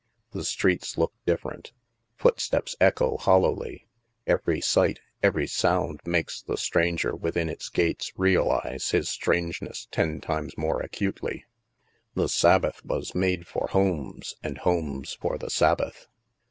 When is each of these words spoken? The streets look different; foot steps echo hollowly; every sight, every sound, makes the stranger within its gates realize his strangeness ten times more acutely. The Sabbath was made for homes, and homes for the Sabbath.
The 0.31 0.43
streets 0.43 0.97
look 0.97 1.13
different; 1.27 1.73
foot 2.15 2.39
steps 2.39 2.75
echo 2.81 3.17
hollowly; 3.17 3.85
every 4.25 4.59
sight, 4.59 4.99
every 5.21 5.45
sound, 5.45 6.01
makes 6.05 6.41
the 6.41 6.57
stranger 6.57 7.15
within 7.15 7.49
its 7.49 7.69
gates 7.69 8.11
realize 8.17 8.89
his 8.89 9.09
strangeness 9.09 9.87
ten 9.91 10.19
times 10.19 10.57
more 10.57 10.81
acutely. 10.81 11.45
The 12.15 12.29
Sabbath 12.29 12.83
was 12.83 13.13
made 13.13 13.45
for 13.45 13.67
homes, 13.67 14.33
and 14.41 14.57
homes 14.57 15.13
for 15.21 15.37
the 15.37 15.51
Sabbath. 15.51 16.07